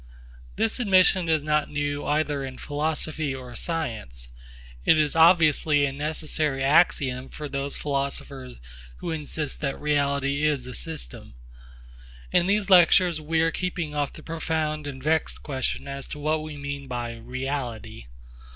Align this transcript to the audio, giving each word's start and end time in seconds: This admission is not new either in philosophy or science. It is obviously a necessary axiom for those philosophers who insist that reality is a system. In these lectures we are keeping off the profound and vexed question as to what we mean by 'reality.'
This 0.55 0.79
admission 0.79 1.29
is 1.29 1.43
not 1.43 1.69
new 1.69 2.03
either 2.07 2.43
in 2.43 2.57
philosophy 2.57 3.35
or 3.35 3.53
science. 3.55 4.29
It 4.83 4.97
is 4.97 5.15
obviously 5.15 5.85
a 5.85 5.91
necessary 5.91 6.63
axiom 6.63 7.29
for 7.29 7.47
those 7.47 7.77
philosophers 7.77 8.55
who 8.97 9.11
insist 9.11 9.61
that 9.61 9.79
reality 9.79 10.43
is 10.43 10.65
a 10.65 10.73
system. 10.73 11.35
In 12.31 12.47
these 12.47 12.67
lectures 12.67 13.21
we 13.21 13.41
are 13.41 13.51
keeping 13.51 13.93
off 13.93 14.11
the 14.11 14.23
profound 14.23 14.87
and 14.87 15.03
vexed 15.03 15.43
question 15.43 15.87
as 15.87 16.07
to 16.07 16.17
what 16.19 16.41
we 16.41 16.57
mean 16.57 16.87
by 16.87 17.17
'reality.' 17.17 18.07